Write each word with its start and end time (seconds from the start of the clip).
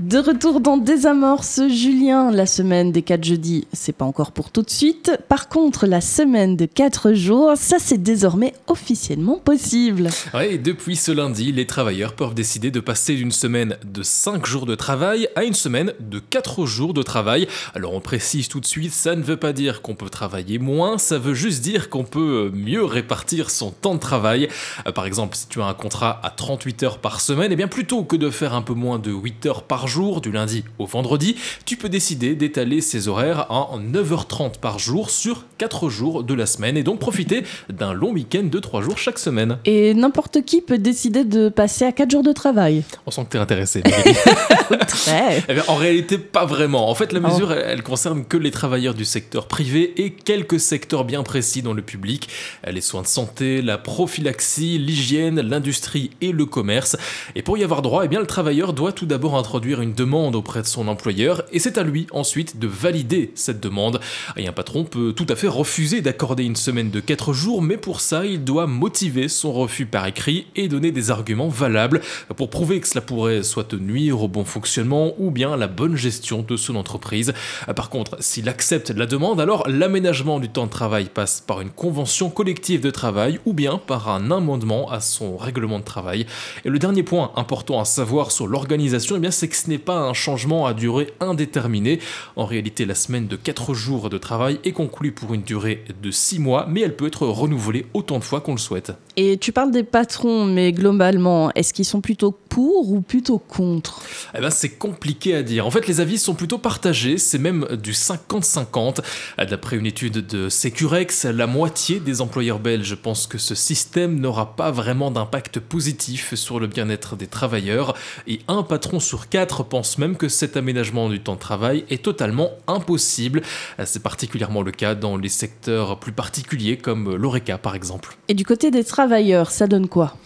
De 0.00 0.18
retour 0.18 0.60
dans 0.60 0.76
Désamorce, 0.76 1.62
Julien, 1.70 2.30
la 2.30 2.44
semaine 2.44 2.92
des 2.92 3.00
4 3.00 3.24
jeudis, 3.24 3.66
c'est 3.72 3.94
pas 3.94 4.04
encore 4.04 4.32
pour 4.32 4.50
tout 4.50 4.60
de 4.60 4.68
suite. 4.68 5.10
Par 5.26 5.48
contre, 5.48 5.86
la 5.86 6.02
semaine 6.02 6.54
de 6.54 6.66
4 6.66 7.14
jours, 7.14 7.52
ça 7.56 7.78
c'est 7.78 8.02
désormais 8.02 8.52
officiellement 8.66 9.38
possible. 9.38 10.10
Oui, 10.34 10.58
depuis 10.58 10.96
ce 10.96 11.12
lundi, 11.12 11.50
les 11.50 11.66
travailleurs 11.66 12.12
peuvent 12.12 12.34
décider 12.34 12.70
de 12.70 12.80
passer 12.80 13.14
d'une 13.14 13.32
semaine 13.32 13.78
de 13.86 14.02
5 14.02 14.44
jours 14.44 14.66
de 14.66 14.74
travail 14.74 15.30
à 15.34 15.44
une 15.44 15.54
semaine 15.54 15.94
de 15.98 16.18
4 16.18 16.66
jours 16.66 16.92
de 16.92 17.02
travail. 17.02 17.48
Alors 17.74 17.94
on 17.94 18.00
précise 18.00 18.48
tout 18.48 18.60
de 18.60 18.66
suite, 18.66 18.92
ça 18.92 19.16
ne 19.16 19.22
veut 19.22 19.38
pas 19.38 19.54
dire 19.54 19.80
qu'on 19.80 19.94
peut 19.94 20.10
travailler 20.10 20.58
moins, 20.58 20.98
ça 20.98 21.18
veut 21.18 21.32
juste 21.32 21.62
dire 21.62 21.88
qu'on 21.88 22.04
peut 22.04 22.50
mieux 22.52 22.84
répartir 22.84 23.48
son 23.48 23.70
temps 23.70 23.94
de 23.94 24.00
travail. 24.00 24.50
Euh, 24.86 24.92
par 24.92 25.06
exemple, 25.06 25.38
si 25.38 25.48
tu 25.48 25.62
as 25.62 25.66
un 25.66 25.74
contrat 25.74 26.20
à 26.22 26.28
38 26.28 26.82
heures 26.82 26.98
par 26.98 27.22
semaine, 27.22 27.50
et 27.50 27.54
eh 27.54 27.56
bien 27.56 27.68
plutôt 27.68 28.04
que 28.04 28.16
de 28.16 28.28
faire 28.28 28.52
un 28.52 28.62
peu 28.62 28.74
moins 28.74 28.98
de 28.98 29.10
8 29.10 29.46
heures 29.46 29.62
par 29.62 29.85
jour, 29.86 30.20
du 30.20 30.32
lundi 30.32 30.64
au 30.78 30.86
vendredi, 30.86 31.36
tu 31.64 31.76
peux 31.76 31.88
décider 31.88 32.34
d'étaler 32.34 32.80
ces 32.80 33.08
horaires 33.08 33.46
en 33.50 33.80
9h30 33.80 34.58
par 34.60 34.78
jour 34.78 35.10
sur 35.10 35.44
4 35.58 35.88
jours 35.88 36.24
de 36.24 36.34
la 36.34 36.46
semaine 36.46 36.76
et 36.76 36.82
donc 36.82 36.98
profiter 36.98 37.44
d'un 37.70 37.92
long 37.92 38.12
week-end 38.12 38.44
de 38.44 38.58
3 38.58 38.82
jours 38.82 38.98
chaque 38.98 39.18
semaine. 39.18 39.58
Et 39.64 39.94
n'importe 39.94 40.44
qui 40.44 40.60
peut 40.60 40.78
décider 40.78 41.24
de 41.24 41.48
passer 41.48 41.84
à 41.84 41.92
4 41.92 42.10
jours 42.10 42.22
de 42.22 42.32
travail. 42.32 42.82
On 43.06 43.10
sent 43.10 43.24
que 43.24 43.30
tu 43.30 43.36
es 43.36 43.40
intéressé. 43.40 43.82
Très. 44.88 45.42
Eh 45.48 45.56
en 45.68 45.76
réalité, 45.76 46.18
pas 46.18 46.44
vraiment. 46.44 46.90
En 46.90 46.94
fait, 46.94 47.12
la 47.12 47.20
oh. 47.22 47.28
mesure, 47.28 47.52
elle, 47.52 47.82
concerne 47.82 48.24
que 48.24 48.36
les 48.36 48.50
travailleurs 48.50 48.94
du 48.94 49.04
secteur 49.04 49.46
privé 49.48 49.94
et 50.02 50.10
quelques 50.10 50.60
secteurs 50.60 51.04
bien 51.04 51.22
précis 51.22 51.62
dans 51.62 51.72
le 51.72 51.82
public. 51.82 52.28
Les 52.70 52.80
soins 52.80 53.02
de 53.02 53.06
santé, 53.06 53.62
la 53.62 53.78
prophylaxie, 53.78 54.78
l'hygiène, 54.78 55.40
l'industrie 55.40 56.10
et 56.20 56.32
le 56.32 56.46
commerce. 56.46 56.96
Et 57.34 57.42
pour 57.42 57.58
y 57.58 57.64
avoir 57.64 57.82
droit, 57.82 58.04
eh 58.04 58.08
bien, 58.08 58.20
le 58.20 58.26
travailleur 58.26 58.72
doit 58.72 58.92
tout 58.92 59.06
d'abord 59.06 59.36
introduire 59.36 59.75
une 59.80 59.92
demande 59.92 60.36
auprès 60.36 60.62
de 60.62 60.66
son 60.66 60.88
employeur 60.88 61.42
et 61.52 61.58
c'est 61.58 61.78
à 61.78 61.82
lui 61.82 62.06
ensuite 62.12 62.58
de 62.58 62.66
valider 62.66 63.32
cette 63.34 63.60
demande. 63.60 64.00
Un 64.36 64.52
patron 64.52 64.84
peut 64.84 65.12
tout 65.12 65.26
à 65.28 65.36
fait 65.36 65.48
refuser 65.48 66.00
d'accorder 66.00 66.44
une 66.44 66.56
semaine 66.56 66.90
de 66.90 67.00
4 67.00 67.32
jours, 67.32 67.62
mais 67.62 67.76
pour 67.76 68.00
ça, 68.00 68.24
il 68.24 68.44
doit 68.44 68.66
motiver 68.66 69.28
son 69.28 69.52
refus 69.52 69.86
par 69.86 70.06
écrit 70.06 70.46
et 70.56 70.68
donner 70.68 70.92
des 70.92 71.10
arguments 71.10 71.48
valables 71.48 72.00
pour 72.36 72.50
prouver 72.50 72.80
que 72.80 72.88
cela 72.88 73.00
pourrait 73.00 73.42
soit 73.42 73.74
nuire 73.74 74.22
au 74.22 74.28
bon 74.28 74.44
fonctionnement 74.44 75.12
ou 75.18 75.30
bien 75.30 75.52
à 75.52 75.56
la 75.56 75.66
bonne 75.66 75.96
gestion 75.96 76.42
de 76.42 76.56
son 76.56 76.76
entreprise. 76.76 77.32
Par 77.74 77.90
contre, 77.90 78.16
s'il 78.20 78.48
accepte 78.48 78.90
la 78.90 79.06
demande, 79.06 79.40
alors 79.40 79.68
l'aménagement 79.68 80.40
du 80.40 80.48
temps 80.48 80.66
de 80.66 80.70
travail 80.70 81.06
passe 81.12 81.42
par 81.46 81.60
une 81.60 81.70
convention 81.70 82.30
collective 82.30 82.80
de 82.80 82.90
travail 82.90 83.40
ou 83.44 83.52
bien 83.52 83.78
par 83.78 84.08
un 84.08 84.30
amendement 84.30 84.90
à 84.90 85.00
son 85.00 85.36
règlement 85.36 85.78
de 85.78 85.84
travail. 85.84 86.26
Et 86.64 86.68
le 86.68 86.78
dernier 86.78 87.02
point 87.02 87.32
important 87.36 87.80
à 87.80 87.84
savoir 87.84 88.30
sur 88.30 88.46
l'organisation, 88.46 89.16
eh 89.16 89.20
bien 89.20 89.30
c'est 89.30 89.48
que 89.48 89.56
ce 89.66 89.70
n'est 89.70 89.78
pas 89.78 89.98
un 89.98 90.14
changement 90.14 90.64
à 90.66 90.74
durée 90.74 91.08
indéterminée. 91.18 91.98
En 92.36 92.44
réalité, 92.44 92.84
la 92.84 92.94
semaine 92.94 93.26
de 93.26 93.34
4 93.34 93.74
jours 93.74 94.08
de 94.08 94.16
travail 94.16 94.60
est 94.62 94.70
conclue 94.70 95.10
pour 95.10 95.34
une 95.34 95.42
durée 95.42 95.82
de 96.00 96.12
6 96.12 96.38
mois, 96.38 96.66
mais 96.68 96.82
elle 96.82 96.94
peut 96.94 97.08
être 97.08 97.26
renouvelée 97.26 97.86
autant 97.92 98.20
de 98.20 98.24
fois 98.24 98.40
qu'on 98.40 98.52
le 98.52 98.58
souhaite. 98.58 98.92
Et 99.16 99.38
tu 99.38 99.50
parles 99.50 99.72
des 99.72 99.82
patrons, 99.82 100.44
mais 100.44 100.70
globalement, 100.70 101.50
est-ce 101.56 101.74
qu'ils 101.74 101.84
sont 101.84 102.00
plutôt 102.00 102.30
pour 102.56 102.90
ou 102.90 103.02
plutôt 103.02 103.38
contre? 103.38 104.00
Eh 104.34 104.40
ben, 104.40 104.48
c'est 104.48 104.70
compliqué 104.70 105.34
à 105.34 105.42
dire. 105.42 105.66
En 105.66 105.70
fait, 105.70 105.86
les 105.86 106.00
avis 106.00 106.16
sont 106.16 106.32
plutôt 106.32 106.56
partagés, 106.56 107.18
c'est 107.18 107.36
même 107.36 107.66
du 107.82 107.92
50-50. 107.92 109.00
D'après 109.46 109.76
une 109.76 109.84
étude 109.84 110.26
de 110.26 110.48
Securex, 110.48 111.26
la 111.26 111.46
moitié 111.46 112.00
des 112.00 112.22
employeurs 112.22 112.58
belges 112.58 112.94
pensent 112.94 113.26
que 113.26 113.36
ce 113.36 113.54
système 113.54 114.18
n'aura 114.18 114.56
pas 114.56 114.70
vraiment 114.70 115.10
d'impact 115.10 115.60
positif 115.60 116.34
sur 116.34 116.58
le 116.58 116.66
bien-être 116.66 117.14
des 117.14 117.26
travailleurs, 117.26 117.94
et 118.26 118.40
un 118.48 118.62
patron 118.62 119.00
sur 119.00 119.28
quatre 119.28 119.62
pense 119.62 119.98
même 119.98 120.16
que 120.16 120.30
cet 120.30 120.56
aménagement 120.56 121.10
du 121.10 121.20
temps 121.20 121.34
de 121.34 121.40
travail 121.40 121.84
est 121.90 122.02
totalement 122.02 122.52
impossible. 122.68 123.42
C'est 123.84 124.02
particulièrement 124.02 124.62
le 124.62 124.72
cas 124.72 124.94
dans 124.94 125.18
les 125.18 125.28
secteurs 125.28 126.00
plus 126.00 126.12
particuliers 126.12 126.78
comme 126.78 127.16
l'ORECA 127.16 127.58
par 127.58 127.74
exemple. 127.74 128.16
Et 128.28 128.34
du 128.34 128.46
côté 128.46 128.70
des 128.70 128.82
travailleurs, 128.82 129.50
ça 129.50 129.66
donne 129.66 129.88
quoi? 129.88 130.16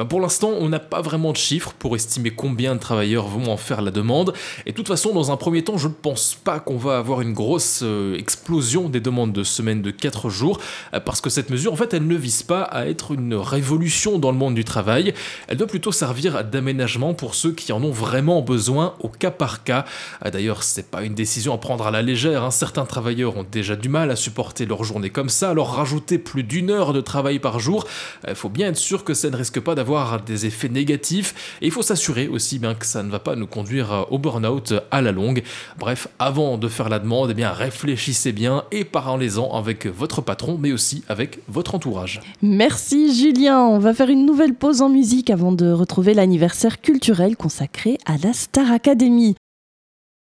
Bah, 0.00 0.06
pour 0.06 0.22
l'instant, 0.22 0.48
on 0.58 0.70
n'a 0.70 0.78
pas 0.78 1.02
vraiment 1.02 1.30
de 1.30 1.36
chiffres 1.36 1.74
pour 1.78 1.94
estimer 1.94 2.30
combien 2.30 2.74
de 2.74 2.80
travailleurs 2.80 3.28
vont 3.28 3.52
en 3.52 3.58
faire 3.58 3.82
la 3.82 3.90
demande. 3.90 4.32
Et 4.64 4.70
de 4.70 4.74
toute 4.74 4.88
façon, 4.88 5.12
dans 5.12 5.30
un 5.30 5.36
premier 5.36 5.62
temps, 5.62 5.76
je 5.76 5.88
ne 5.88 5.92
pense 5.92 6.34
pas 6.42 6.58
qu'on 6.58 6.78
va 6.78 6.96
avoir 6.96 7.20
une 7.20 7.34
grosse 7.34 7.80
euh, 7.82 8.16
explosion 8.16 8.88
des 8.88 9.00
demandes 9.00 9.34
de 9.34 9.44
semaine 9.44 9.82
de 9.82 9.90
4 9.90 10.30
jours, 10.30 10.58
euh, 10.94 11.00
parce 11.00 11.20
que 11.20 11.28
cette 11.28 11.50
mesure, 11.50 11.74
en 11.74 11.76
fait, 11.76 11.92
elle 11.92 12.06
ne 12.06 12.16
vise 12.16 12.42
pas 12.42 12.62
à 12.62 12.86
être 12.86 13.12
une 13.12 13.34
révolution 13.34 14.18
dans 14.18 14.32
le 14.32 14.38
monde 14.38 14.54
du 14.54 14.64
travail. 14.64 15.12
Elle 15.48 15.58
doit 15.58 15.66
plutôt 15.66 15.92
servir 15.92 16.44
d'aménagement 16.44 17.12
pour 17.12 17.34
ceux 17.34 17.52
qui 17.52 17.70
en 17.70 17.84
ont 17.84 17.90
vraiment 17.90 18.40
besoin 18.40 18.94
au 19.00 19.10
cas 19.10 19.30
par 19.30 19.64
cas. 19.64 19.84
Euh, 20.24 20.30
d'ailleurs, 20.30 20.62
c'est 20.62 20.90
pas 20.90 21.02
une 21.02 21.12
décision 21.12 21.52
à 21.52 21.58
prendre 21.58 21.86
à 21.86 21.90
la 21.90 22.00
légère. 22.00 22.42
Hein. 22.42 22.50
Certains 22.50 22.86
travailleurs 22.86 23.36
ont 23.36 23.44
déjà 23.44 23.76
du 23.76 23.90
mal 23.90 24.10
à 24.10 24.16
supporter 24.16 24.64
leur 24.64 24.82
journée 24.82 25.10
comme 25.10 25.28
ça, 25.28 25.50
alors 25.50 25.74
rajouter 25.74 26.16
plus 26.16 26.42
d'une 26.42 26.70
heure 26.70 26.94
de 26.94 27.02
travail 27.02 27.38
par 27.38 27.60
jour, 27.60 27.86
il 28.26 28.34
faut 28.34 28.48
bien 28.48 28.68
être 28.68 28.78
sûr 28.78 29.04
que 29.04 29.12
ça 29.12 29.28
ne 29.28 29.36
risque 29.36 29.60
pas 29.60 29.74
d'avoir 29.74 29.89
des 30.24 30.46
effets 30.46 30.68
négatifs 30.68 31.58
et 31.60 31.66
il 31.66 31.72
faut 31.72 31.82
s'assurer 31.82 32.28
aussi 32.28 32.58
bien 32.58 32.74
que 32.74 32.86
ça 32.86 33.02
ne 33.02 33.10
va 33.10 33.18
pas 33.18 33.34
nous 33.34 33.46
conduire 33.46 34.06
au 34.10 34.18
burn-out 34.18 34.74
à 34.90 35.02
la 35.02 35.10
longue. 35.12 35.42
Bref, 35.78 36.08
avant 36.18 36.58
de 36.58 36.68
faire 36.68 36.88
la 36.88 36.98
demande, 36.98 37.30
eh 37.32 37.34
bien 37.34 37.50
réfléchissez 37.50 38.32
bien 38.32 38.64
et 38.70 38.84
parlez-en 38.84 39.52
avec 39.52 39.86
votre 39.86 40.20
patron 40.20 40.58
mais 40.58 40.72
aussi 40.72 41.02
avec 41.08 41.40
votre 41.48 41.74
entourage. 41.74 42.20
Merci 42.40 43.14
Julien, 43.14 43.60
on 43.60 43.78
va 43.78 43.92
faire 43.94 44.10
une 44.10 44.26
nouvelle 44.26 44.54
pause 44.54 44.80
en 44.80 44.88
musique 44.88 45.30
avant 45.30 45.52
de 45.52 45.72
retrouver 45.72 46.14
l'anniversaire 46.14 46.80
culturel 46.80 47.36
consacré 47.36 47.98
à 48.06 48.16
la 48.22 48.32
Star 48.32 48.70
Academy. 48.70 49.34